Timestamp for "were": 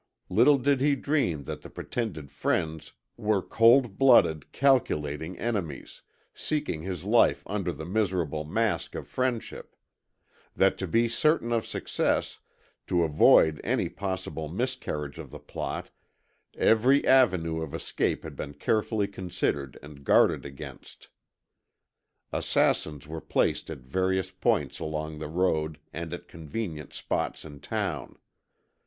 3.17-3.43, 23.07-23.21